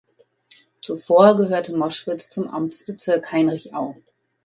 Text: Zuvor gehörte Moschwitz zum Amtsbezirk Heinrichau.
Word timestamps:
Zuvor 0.81 1.37
gehörte 1.37 1.77
Moschwitz 1.77 2.27
zum 2.27 2.47
Amtsbezirk 2.47 3.31
Heinrichau. 3.31 3.95